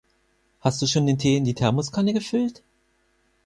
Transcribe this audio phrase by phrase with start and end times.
[0.61, 2.63] Hast du schon den Tee in die Thermoskanne gefüllt?